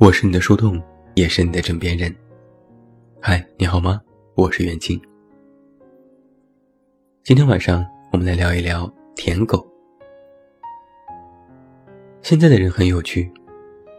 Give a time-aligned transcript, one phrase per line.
[0.00, 0.80] 我是你的树洞，
[1.16, 2.14] 也是你的枕边人。
[3.20, 4.00] 嗨，你好吗？
[4.36, 5.00] 我是袁静。
[7.24, 9.66] 今天晚上我们来聊一聊舔狗。
[12.22, 13.28] 现在的人很有趣，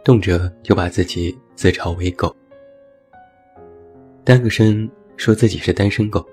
[0.02, 2.34] 动辄就把自己自嘲为狗，
[4.24, 6.26] 单个身说自己是单身狗，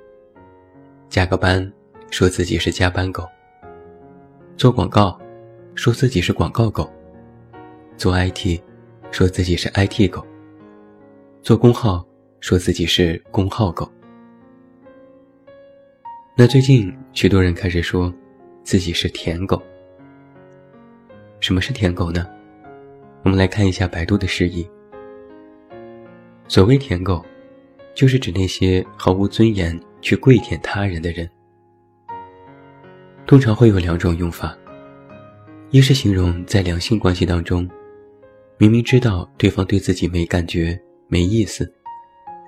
[1.10, 1.70] 加个班
[2.10, 3.28] 说自己是加班狗，
[4.56, 5.20] 做广告
[5.76, 6.90] 说自己是广告狗，
[7.98, 8.62] 做 IT。
[9.12, 10.26] 说自己是 IT 狗，
[11.42, 12.06] 做公号
[12.40, 13.92] 说自己是公号狗。
[16.36, 18.14] 那最近许多人开始说
[18.64, 19.62] 自己是舔狗。
[21.40, 22.28] 什么是舔狗呢？
[23.24, 24.68] 我们来看一下百度的释义。
[26.48, 27.26] 所谓舔狗，
[27.96, 31.30] 就是指那些毫无尊严去跪舔他人的人。
[33.26, 34.56] 通常会有两种用法，
[35.72, 37.68] 一是形容在两性关系当中。
[38.60, 41.72] 明明知道对方对自己没感觉、没意思，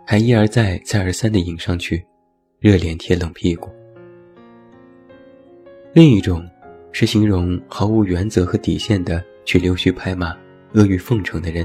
[0.07, 2.03] 还一而再、再而三地迎上去，
[2.59, 3.69] 热脸贴冷屁股。
[5.93, 6.43] 另一种
[6.91, 10.29] 是形容毫无原则和底线的去溜须拍马、
[10.73, 11.63] 阿谀奉承的人。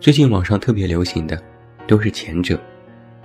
[0.00, 1.40] 最近网上特别流行的
[1.86, 2.60] 都是前者，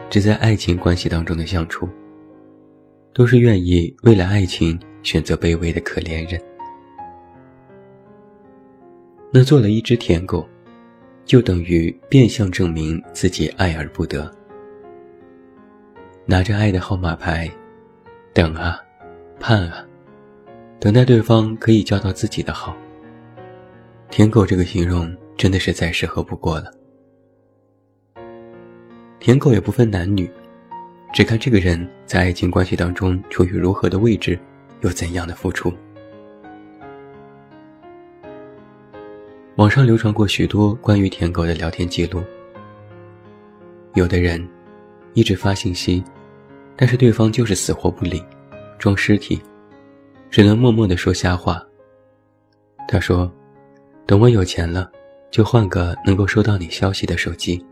[0.07, 1.89] 只在爱情关系当中的相处，
[3.11, 6.39] 都是愿意为了爱情选择卑微的可怜人。
[9.37, 10.47] 那做了一只舔狗，
[11.25, 14.33] 就等于变相证明自己爱而不得，
[16.25, 17.51] 拿着爱的号码牌，
[18.33, 18.79] 等啊，
[19.37, 19.85] 盼啊，
[20.79, 22.77] 等待对方可以交到自己的好。
[24.09, 26.71] 舔狗这个形容真的是再适合不过了。
[29.19, 30.31] 舔狗也不分男女，
[31.13, 34.39] 只看这个人在爱情关系当中处于如何的位置，
[34.79, 35.73] 有怎样的付出。
[39.55, 42.21] 网上流传过许多关于舔狗的聊天记录。
[43.93, 44.45] 有的人
[45.13, 46.03] 一直发信息，
[46.75, 48.21] 但是对方就是死活不理，
[48.77, 49.41] 装尸体，
[50.29, 51.65] 只能默默地说瞎话。
[52.85, 53.31] 他说
[54.05, 54.91] ：“等我有钱了，
[55.31, 57.65] 就换个能够收到你消息的手机。”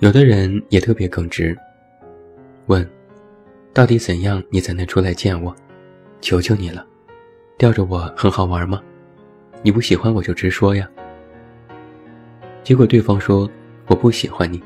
[0.00, 1.56] 有的人也特别耿直，
[2.66, 2.86] 问
[3.72, 5.56] ：“到底怎样你才能出来见我？
[6.20, 6.86] 求求你了，
[7.56, 8.82] 吊着我很好玩吗？”
[9.62, 10.88] 你不喜欢我就直说呀。
[12.62, 13.50] 结果对方说
[13.86, 14.62] 我不喜欢你，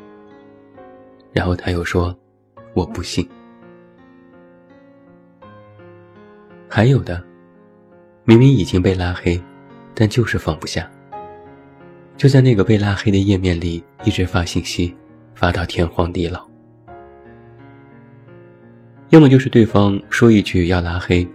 [1.33, 2.17] 然后他又说
[2.75, 3.29] 我不信。
[6.69, 7.23] 还有的，
[8.25, 9.41] 明明已经被拉黑，
[9.95, 10.91] 但就是放不下，
[12.17, 14.95] 就在那个被拉黑的页面里一直发信息，
[15.35, 16.45] 发到天荒地老。
[19.11, 21.27] 要么就是对方说一句要拉黑，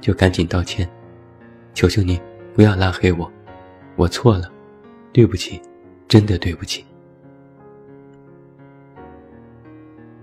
[0.00, 0.88] 就赶紧道歉，
[1.74, 2.20] 求求你。
[2.54, 3.30] 不要拉黑我，
[3.96, 4.48] 我错了，
[5.12, 5.60] 对不起，
[6.06, 6.84] 真的对不起。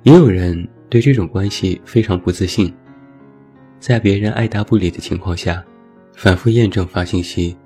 [0.03, 2.73] 也有人对这种关系非常不自信，
[3.81, 5.61] 在别人爱答不理的情况下，
[6.15, 7.57] 反复验证发信息，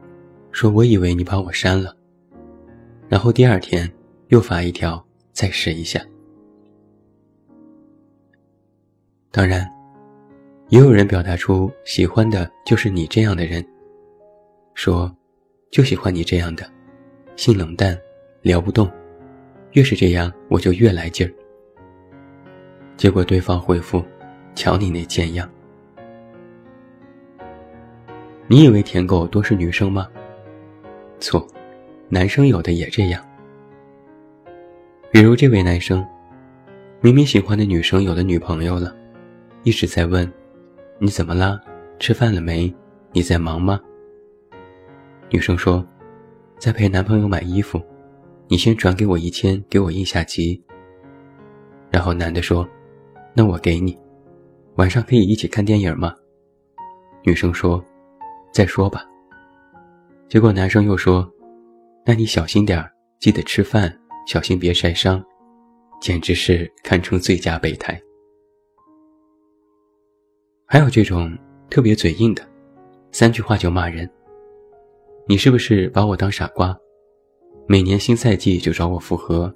[0.51, 1.95] 说我以为你把我删了，
[3.07, 3.87] 然后第二天
[4.29, 6.01] 又发一条再试一下。
[9.29, 9.69] 当然，
[10.69, 13.63] 也有人表达出喜欢的就是你这样的人。
[14.75, 15.09] 说，
[15.71, 16.69] 就喜欢你这样的，
[17.37, 17.97] 性冷淡，
[18.41, 18.91] 聊不动，
[19.71, 21.31] 越是这样我就越来劲儿。
[22.97, 24.03] 结果对方回复
[24.53, 25.49] ：“瞧你那贱样！”
[28.47, 30.09] 你以为舔狗多是女生吗？
[31.21, 31.47] 错，
[32.09, 33.25] 男生有的也这样。
[35.09, 36.05] 比如这位男生，
[36.99, 38.93] 明明喜欢的女生有了女朋友了，
[39.63, 40.29] 一直在问
[40.99, 41.57] ：“你怎么啦？
[41.97, 42.71] 吃饭了没？
[43.13, 43.79] 你在忙吗？”
[45.35, 45.85] 女生说
[46.57, 47.83] ：“在陪男朋友买衣服，
[48.47, 50.63] 你先转给我一千，给我应下急。”
[51.91, 52.65] 然后男的说
[53.35, 53.99] ：“那我给你，
[54.75, 56.15] 晚上可以一起看电影吗？”
[57.21, 57.83] 女生说
[58.53, 59.03] ：“再说吧。”
[60.29, 61.29] 结果男生又说
[62.07, 62.89] ：“那你小心点儿，
[63.19, 63.93] 记得吃饭，
[64.25, 65.21] 小心别晒伤。”
[65.99, 68.01] 简直是堪称最佳备胎。
[70.65, 71.37] 还有这种
[71.69, 72.41] 特别嘴硬的，
[73.11, 74.09] 三句话就骂人。
[75.27, 76.77] 你是不是把我当傻瓜？
[77.67, 79.51] 每年新赛季就找我复合，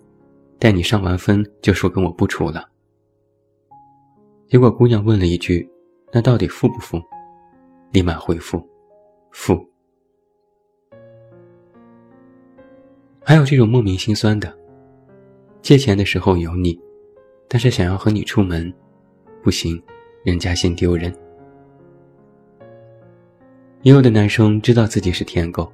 [0.57, 2.67] 待你上完分就说跟我不处了。
[4.47, 5.69] 结果姑娘问了一句
[6.11, 6.99] ：“那到底复不复？”
[7.93, 8.59] 立马回复
[9.29, 9.63] ：“复。”
[13.23, 14.51] 还有这种莫名心酸的，
[15.61, 16.79] 借钱的时候有你，
[17.47, 18.73] 但是想要和你出门，
[19.43, 19.79] 不行，
[20.23, 21.15] 人家嫌丢人。
[23.81, 25.71] 也有的男生知道自己是舔狗，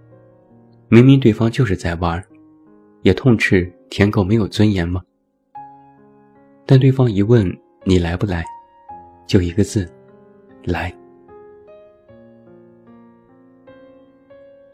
[0.90, 2.24] 明明对方就是在玩，
[3.02, 5.02] 也痛斥舔狗没有尊严吗？
[6.68, 7.52] 但对方一问
[7.84, 8.46] 你来不来，
[9.26, 9.92] 就一个字，
[10.64, 10.94] 来。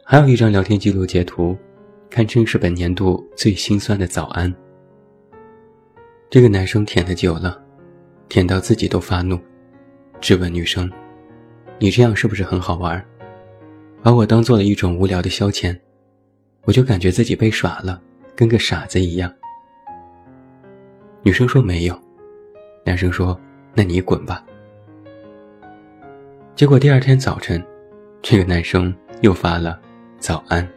[0.04, 1.58] 还有一张聊天记录截图，
[2.10, 4.54] 堪称是本年度最心酸的早安。
[6.30, 7.64] 这个男生舔的久了，
[8.28, 9.40] 舔到自己都发怒，
[10.20, 10.92] 质问女生
[11.80, 13.02] ：“你这样是不是很好玩？
[14.04, 15.78] 把我当做了一种无聊的消遣，
[16.64, 18.02] 我就感觉自己被耍了，
[18.36, 19.34] 跟个傻子一样。”
[21.24, 22.00] 女生说没有，
[22.84, 23.40] 男生说
[23.74, 24.44] ：“那你滚吧。”
[26.56, 27.64] 结果第二天早晨，
[28.22, 29.80] 这个男生又发了。
[30.20, 30.68] 早安。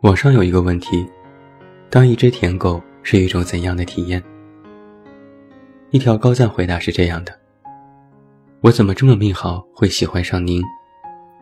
[0.00, 1.06] 网上有一个问题：
[1.90, 4.22] 当一只舔狗是一种怎样的体验？
[5.90, 7.38] 一条高赞回答是这样的：
[8.62, 10.62] 我怎么这么命好，会喜欢上您？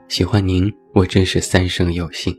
[0.06, 2.32] 喜欢您，我真是三生有幸。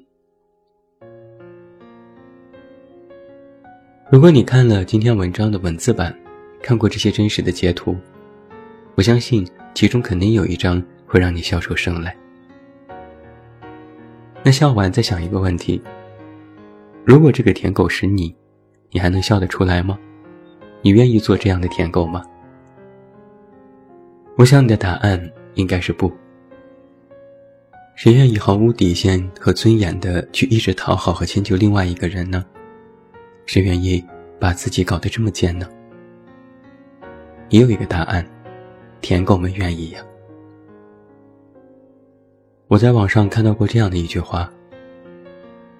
[4.09, 6.17] 如果你看了今天文章的文字版，
[6.63, 7.93] 看过这些真实的截图，
[8.95, 10.81] 我相信其中肯定有一张。
[11.09, 12.15] 会让你笑出声来。
[14.43, 15.81] 那笑完再想一个问题：
[17.03, 18.33] 如果这个舔狗是你，
[18.91, 19.97] 你还能笑得出来吗？
[20.83, 22.23] 你愿意做这样的舔狗吗？
[24.39, 25.21] 我想你的答案
[25.56, 26.09] 应该是不。
[27.94, 32.45] 谁愿意毫无底线和尊严的去一直讨好和迁就另外一个人呢？
[33.45, 34.01] 谁愿意
[34.39, 35.68] 把自己搞得这么贱呢？
[37.50, 38.25] 也有一个答案：
[39.01, 40.01] 舔狗们愿意呀。
[42.69, 44.50] 我在网上看到过这样的一句话：“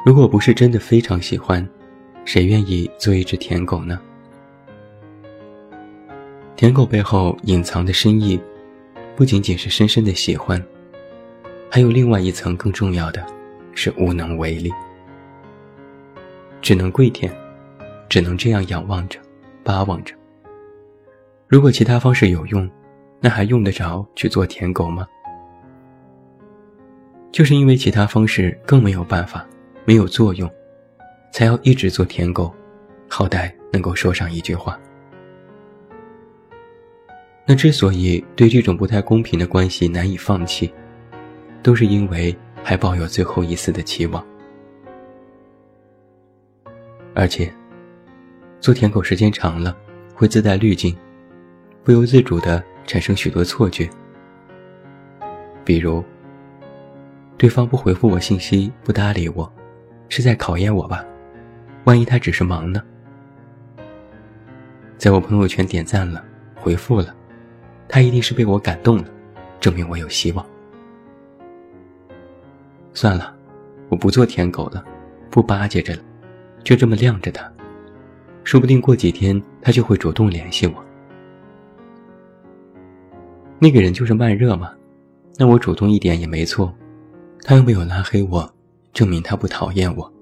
[0.06, 1.66] 如果不是真的非常喜欢，
[2.26, 4.02] 谁愿意做一只舔狗呢？”
[6.60, 8.38] 舔狗背后隐藏的深意，
[9.16, 10.62] 不仅仅是深深的喜欢，
[11.72, 13.26] 还有另外一层更重要的，
[13.74, 14.70] 是无能为力，
[16.62, 17.34] 只能跪舔，
[18.10, 19.18] 只能这样仰望着，
[19.64, 20.14] 巴望着。
[21.48, 22.70] 如果其他方式有用，
[23.22, 25.08] 那还用得着去做舔狗吗？
[27.32, 29.48] 就是因为其他方式更没有办法，
[29.86, 30.52] 没有作用，
[31.32, 32.54] 才要一直做舔狗，
[33.08, 34.78] 好歹能够说上一句话。
[37.50, 40.72] 那之所以对这种不太公平的关系难以放弃，
[41.63, 44.24] 都是因为还抱有最后一丝的期望。
[47.16, 47.51] 而且，
[48.62, 49.75] 做舔狗时间长了，
[50.13, 50.96] 会自带滤镜，
[51.84, 53.90] 不由自主的产生许多错觉，
[55.66, 56.06] 比如。
[57.36, 59.52] 对方不回复我信息，不搭理我，
[60.07, 61.04] 是在考验我吧？
[61.86, 62.84] 万一他只是忙呢？
[65.00, 66.24] 在我朋友圈点赞了，
[66.54, 67.16] 回复了，
[67.90, 69.06] 他一定是被我感动了，
[69.60, 70.46] 证明我有希望。
[72.94, 73.36] 算了，
[73.90, 74.86] 我不做舔狗了，
[75.32, 76.02] 不巴结着了，
[76.64, 77.52] 就这么晾着他，
[78.44, 80.86] 说不定过几天他就会主动联系我。
[83.58, 84.72] 那个人就是慢热嘛，
[85.38, 86.74] 那我主动一点也没错。
[87.42, 88.54] 他又没有拉黑我，
[88.94, 90.14] 证明他不讨厌我。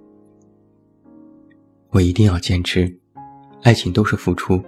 [1.89, 2.95] 我一定要坚持，
[3.63, 4.63] 爱情都是付出，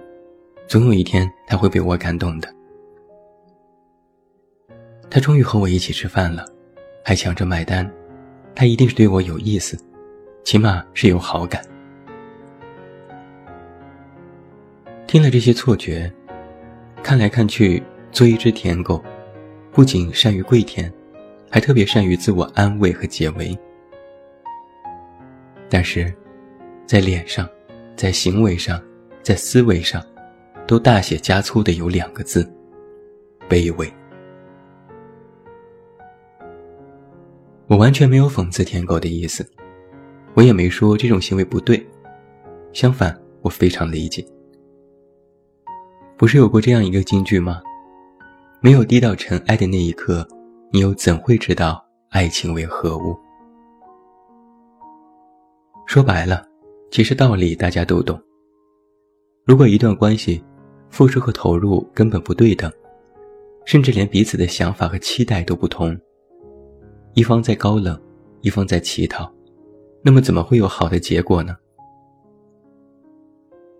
[0.66, 2.59] 总有一天他会被我感动的。
[5.10, 6.44] 他终于和我一起吃饭了，
[7.04, 7.90] 还抢着买单，
[8.54, 9.76] 他一定是对我有意思，
[10.44, 11.62] 起码是有好感。
[15.06, 16.10] 听了这些错觉，
[17.02, 19.02] 看来看去，做一只舔狗，
[19.72, 20.90] 不仅善于跪舔。
[21.52, 23.58] 还特别善于自我安慰和解围，
[25.68, 26.14] 但是，
[26.86, 27.44] 在脸上，
[27.96, 28.80] 在行为上，
[29.20, 30.00] 在思维上，
[30.64, 32.48] 都大写加粗的有两个字：
[33.48, 33.92] 卑微。
[37.70, 39.48] 我完全没有讽刺舔狗的意思，
[40.34, 41.80] 我也没说这种行为不对，
[42.72, 44.26] 相反，我非常理解。
[46.18, 47.62] 不是有过这样一个金句吗？
[48.60, 50.26] 没有低到尘埃的那一刻。
[50.72, 53.16] 你又怎会知道爱情为何物？
[55.86, 56.44] 说白了，
[56.90, 58.20] 其实道理大家都懂。
[59.44, 60.42] 如果一段关系，
[60.88, 62.70] 付出和投入根本不对等，
[63.64, 65.96] 甚至连彼此的想法和期待都不同，
[67.14, 68.00] 一方在高冷，
[68.40, 69.30] 一方在乞讨，
[70.02, 71.56] 那么怎么会有好的结果呢？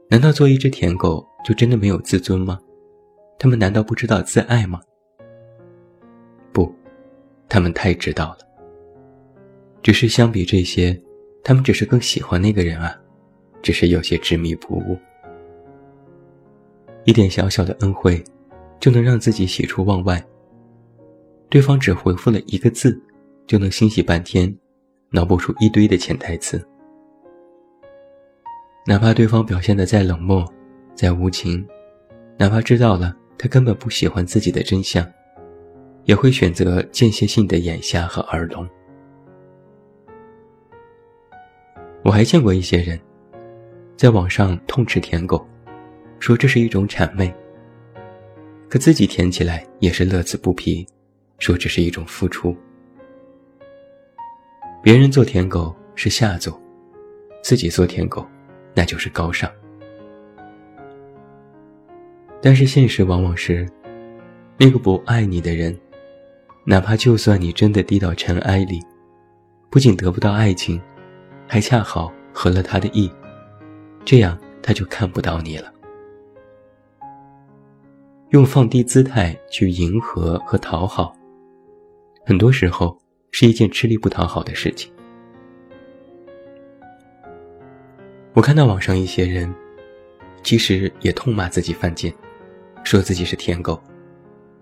[0.09, 2.59] 难道做一只舔狗就真的没有自尊吗？
[3.39, 4.81] 他们难道不知道自爱吗？
[6.53, 6.75] 不
[7.49, 8.39] 他们太知道了，
[9.83, 11.01] 只是相比这些，
[11.45, 12.95] 他们只是更喜欢那个人啊，
[13.63, 14.99] 只是有些执迷不悟。
[17.05, 18.23] 一点小小的恩惠，
[18.81, 20.23] 就能让自己喜出望外，
[21.49, 23.01] 对方只回复了一个字，
[23.51, 24.49] 就能欣喜半天，
[25.11, 26.65] 脑补出一堆的潜台词。
[28.87, 30.47] 哪怕对方表现的再冷漠、
[30.95, 31.67] 再无情，
[32.39, 35.05] 哪怕知道了他根本不喜欢自己的真相，
[36.05, 38.65] 也会选择间歇性的眼瞎和耳聋。
[42.05, 42.97] 我还见过一些人，
[43.97, 45.45] 在网上痛斥舔狗，
[46.21, 47.35] 说这是一种谄媚。
[48.69, 50.87] 可自己舔起来也是乐此不疲，
[51.41, 52.57] 说这是一种付出。
[54.83, 56.59] 别人做舔狗是下作，
[57.43, 58.27] 自己做舔狗，
[58.75, 59.51] 那就是高尚。
[62.41, 63.69] 但是现实往往是，
[64.57, 65.79] 那个不爱你的人，
[66.65, 68.81] 哪怕就算你真的低到尘埃里，
[69.69, 70.81] 不仅得不到爱情。
[71.53, 73.11] 还恰好合了他的意，
[74.05, 75.69] 这样他就看不到你了。
[78.29, 81.13] 用放低姿态去迎合和讨好，
[82.25, 82.97] 很多时候
[83.31, 84.93] 是一件吃力不讨好的事情。
[88.33, 89.53] 我看到网上一些人，
[90.43, 92.13] 其实也痛骂自己犯贱，
[92.85, 93.81] 说自己是舔狗，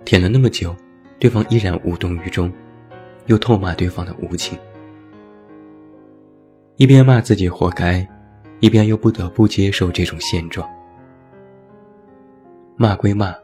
[0.05, 0.75] 舔了那么久，
[1.19, 2.53] 对方依然无动于衷，
[3.27, 4.59] 又痛骂对方的无情。
[6.77, 8.07] 一边骂自己活该，
[8.61, 10.69] 一边又不得不接受这种现状。
[12.77, 13.35] 骂归骂，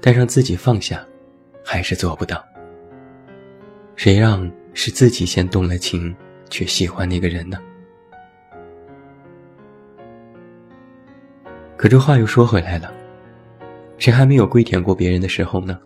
[0.00, 1.06] 但让自己放下，
[1.64, 2.44] 还是做不到。
[3.96, 6.14] 谁让是自己先动了情，
[6.50, 7.58] 却喜欢那个人呢？
[11.78, 12.92] 可这话又说回来了，
[13.96, 15.78] 谁还没有跪舔过别人的时候呢？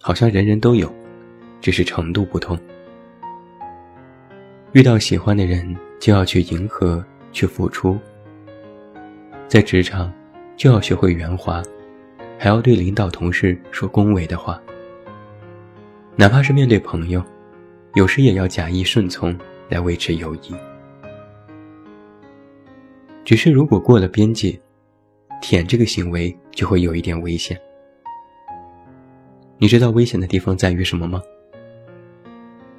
[0.00, 0.90] 好像人人都有，
[1.60, 2.58] 只是程度不同。
[4.72, 7.98] 遇到喜欢的人，就要去迎合，去付出。
[9.48, 10.10] 在职场，
[10.56, 11.62] 就要学会圆滑，
[12.38, 14.58] 还要对领导、同事说恭维的话。
[16.18, 17.22] 哪怕是面对朋友，
[17.94, 20.54] 有时也要假意顺从来维持友谊。
[23.22, 24.58] 只是如果过了边界，
[25.42, 27.60] 舔这个行为就会有一点危险。
[29.58, 31.20] 你知道危险的地方在于什么吗？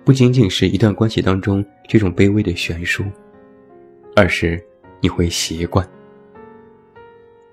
[0.03, 3.03] 不仅仅是一段关系当中这种卑微的悬殊，
[4.15, 4.60] 而是
[5.00, 5.88] 你会习惯，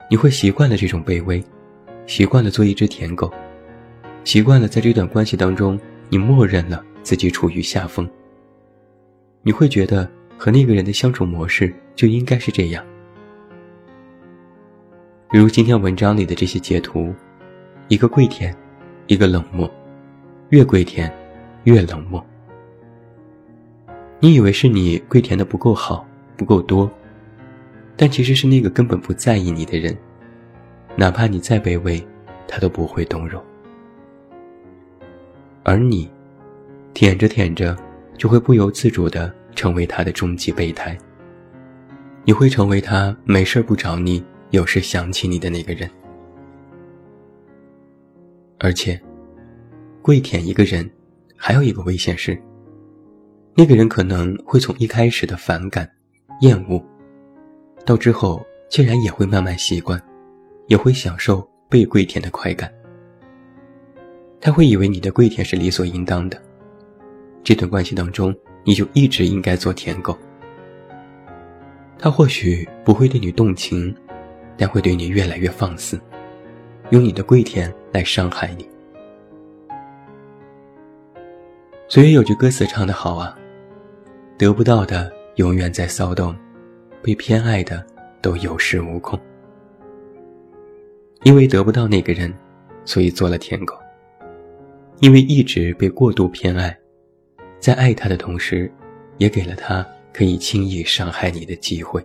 [0.08, 1.44] 你会习惯了这种卑微，
[2.06, 3.30] 习惯了做一只舔狗，
[4.24, 5.78] 习惯了在这段关系当中
[6.08, 8.08] 你默认了自己处于下风。
[9.42, 12.82] 你会觉得和那个人的相处模式就应该是这样，
[15.30, 17.14] 比如今天文章里的这些截图，
[17.88, 18.56] 一个跪舔，
[19.06, 19.70] 一个冷漠，
[20.48, 21.12] 越跪舔，
[21.64, 22.24] 越冷漠。
[24.20, 26.90] 你以为是你跪舔的不够好，不够多，
[27.96, 29.94] 但其实是那个根本不在意你的人，
[30.96, 32.02] 哪怕你再卑微，
[32.48, 33.42] 他都不会动容。
[35.64, 36.10] 而你，
[36.92, 37.74] 舔着舔着，
[38.18, 40.96] 就会不由自主的成为他的终极备胎。
[42.22, 45.88] 你会成为他没事不找你，有事想起你的那个人。
[48.58, 49.00] 而且，
[50.02, 50.88] 跪舔一个人，
[51.34, 52.38] 还有一个危险是。
[53.54, 55.90] 那个人可能会从一开始的反感、
[56.40, 56.82] 厌恶，
[57.86, 59.98] 到之后竟然也会慢慢习惯，
[60.66, 62.70] 也会享受被跪舔的快感。
[64.44, 66.38] 他会以为你的跪舔是理所应当的，
[67.42, 70.14] 这段关系当中你就一直应该做舔狗。
[71.98, 73.96] 他或许不会对你动情，
[74.58, 75.98] 但会对你越来越放肆，
[76.90, 78.68] 用你的跪舔来伤害你。
[81.88, 83.34] 所以有句歌词唱得好啊。
[84.36, 86.36] 得不到的永远在骚动，
[87.00, 87.82] 被偏爱的
[88.20, 89.18] 都有恃无恐。
[91.22, 92.30] 因为得不到那个人，
[92.84, 93.74] 所以做了舔狗。
[95.00, 96.76] 因为一直被过度偏爱，
[97.58, 98.72] 在爱他的同时，
[99.18, 102.04] 也给了他可以轻易伤害你的机会。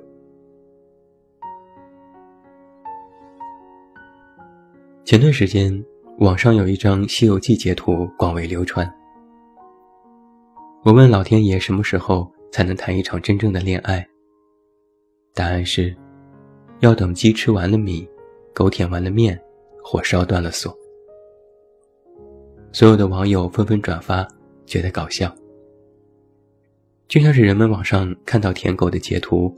[5.06, 5.84] 前段时间，
[6.20, 8.88] 网上有一张《西游记》截图广为流传。
[10.84, 14.06] 我问老天爷什么时候才能谈一场真正的恋爱？
[15.34, 15.96] 答案是，
[16.80, 18.08] 要等鸡吃完了米，
[18.54, 19.40] 狗舔完了面，
[19.84, 20.76] 火烧断了锁。
[22.72, 24.28] 所有的网友纷纷转发，
[24.66, 25.34] 觉得搞笑。
[27.08, 29.56] 就像是人们网上看到舔狗的截图，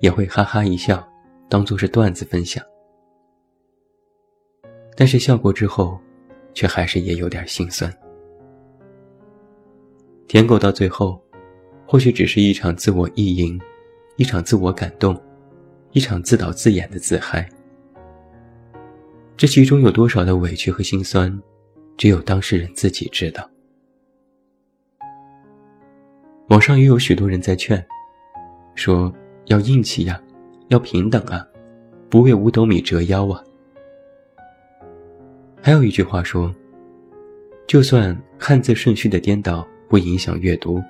[0.00, 1.06] 也会哈哈一笑，
[1.48, 2.64] 当做是段子分享。
[4.96, 5.96] 但是笑过之后，
[6.52, 7.92] 却还是也有点心酸。
[10.26, 11.22] 舔狗到最后，
[11.86, 13.58] 或许只是一场自我意淫，
[14.16, 15.16] 一场自我感动，
[15.92, 17.48] 一场自导自演的自嗨。
[19.36, 21.40] 这其中有多少的委屈和心酸，
[21.98, 23.46] 只有当事人自己知道。
[26.48, 27.84] 网上也有许多人在劝，
[28.76, 29.12] 说
[29.46, 30.18] 要硬气呀，
[30.68, 31.46] 要平等啊，
[32.08, 33.42] 不为五斗米折腰啊。
[35.60, 36.54] 还有一句话说，
[37.66, 40.80] 就算汉字顺序的颠倒不影响阅读，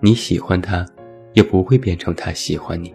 [0.00, 0.84] 你喜欢他，
[1.32, 2.92] 也不会变成他喜欢你。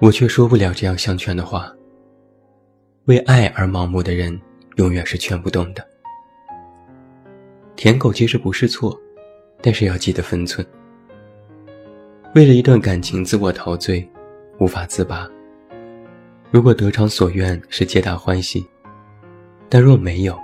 [0.00, 1.70] 我却说不了这样相劝的话。
[3.10, 4.40] 为爱而盲目的人，
[4.76, 5.84] 永远是劝不动的。
[7.74, 8.96] 舔狗其实不是错，
[9.60, 10.64] 但是要记得分寸。
[12.36, 14.08] 为了一段感情自我陶醉，
[14.60, 15.28] 无法自拔。
[16.52, 18.64] 如果得偿所愿是皆大欢喜，
[19.68, 20.38] 但若没有，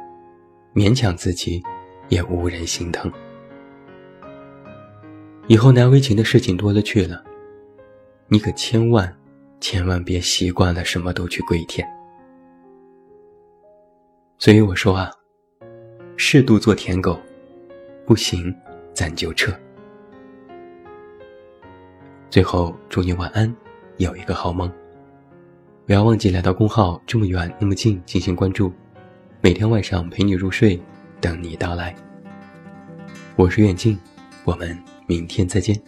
[0.75, 1.62] 勉强自己，
[2.08, 3.08] 也无人心疼。
[5.46, 7.23] 以后难为情的事情多了去了，
[8.26, 9.16] 你可千万，
[9.61, 11.88] 千万别习惯了什么都去跪舔。
[14.38, 15.11] 所以我说啊，
[16.16, 17.19] 适度做舔狗，
[18.05, 18.55] 不行，
[18.93, 19.50] 咱就撤。
[22.28, 23.52] 最后祝你晚安，
[23.97, 24.71] 有一个好梦。
[25.87, 28.71] 不要忘记来到公号这么远那么近进行关注，
[29.40, 30.78] 每天晚上陪你入睡，
[31.21, 31.95] 等你到来。
[33.37, 33.99] 我是远近，
[34.45, 35.81] 我们明天再见。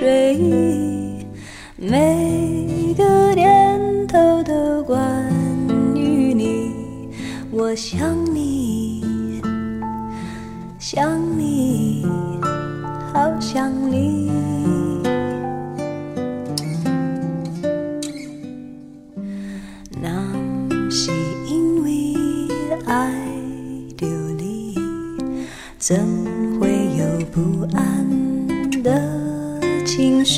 [0.00, 1.26] 睡意？
[1.76, 4.98] 每个念头都关
[5.94, 6.72] 于你，
[7.50, 9.42] 我想你，
[10.78, 12.06] 想你，
[13.12, 14.19] 好想你。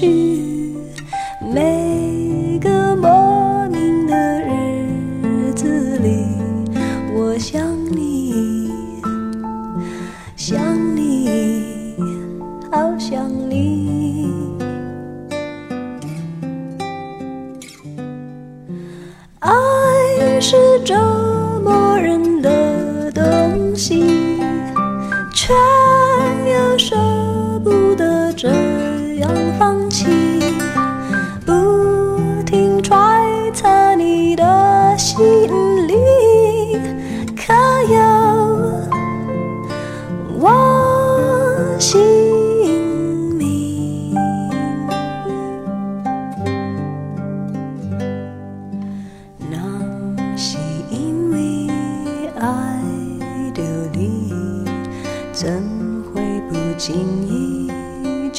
[0.02, 0.31] 情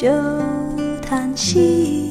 [0.04, 0.10] 就
[1.00, 2.03] 叹息？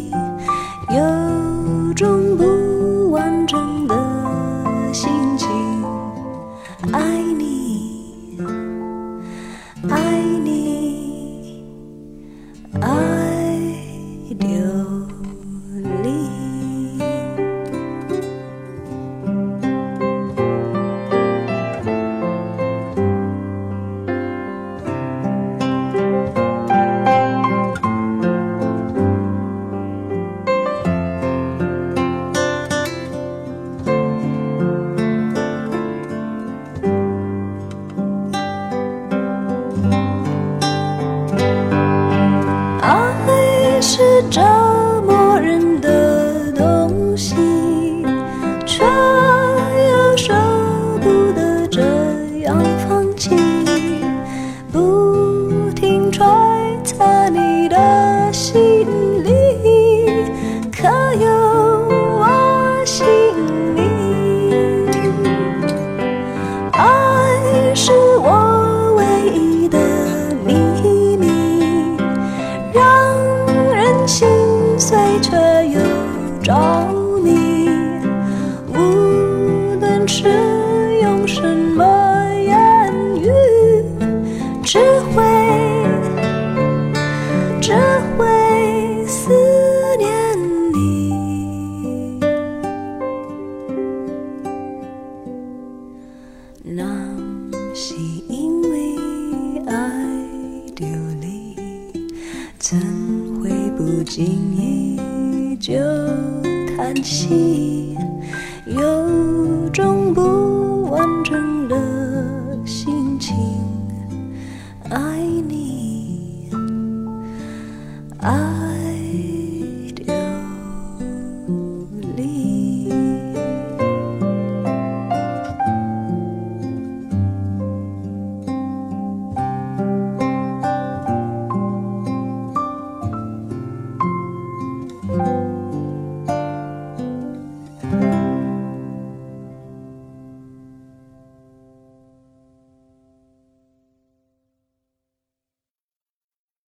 [108.65, 111.62] 有种不完整